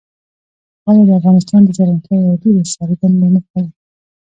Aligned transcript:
خاوره 0.81 1.03
د 1.07 1.09
افغانستان 1.19 1.61
د 1.65 1.69
زرغونتیا 1.77 2.15
یوه 2.25 2.37
ډېره 2.43 2.61
څرګنده 2.75 3.27
نښه 3.33 3.59
ده. 3.65 3.71